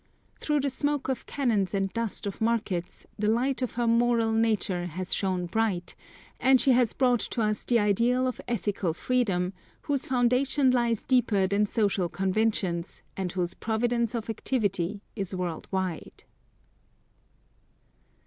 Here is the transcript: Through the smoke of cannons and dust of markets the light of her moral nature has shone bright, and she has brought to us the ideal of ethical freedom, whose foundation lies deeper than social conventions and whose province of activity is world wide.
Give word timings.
Through 0.39 0.61
the 0.61 0.71
smoke 0.71 1.09
of 1.09 1.27
cannons 1.27 1.75
and 1.75 1.93
dust 1.93 2.25
of 2.25 2.41
markets 2.41 3.05
the 3.19 3.27
light 3.29 3.61
of 3.61 3.73
her 3.73 3.85
moral 3.85 4.31
nature 4.31 4.87
has 4.87 5.13
shone 5.13 5.45
bright, 5.45 5.93
and 6.39 6.59
she 6.59 6.71
has 6.71 6.91
brought 6.91 7.19
to 7.19 7.41
us 7.41 7.63
the 7.63 7.77
ideal 7.77 8.25
of 8.25 8.41
ethical 8.47 8.93
freedom, 8.95 9.53
whose 9.83 10.07
foundation 10.07 10.71
lies 10.71 11.03
deeper 11.03 11.45
than 11.45 11.67
social 11.67 12.09
conventions 12.09 13.03
and 13.15 13.33
whose 13.33 13.53
province 13.53 14.15
of 14.15 14.27
activity 14.27 15.03
is 15.15 15.35
world 15.35 15.67
wide. 15.69 16.23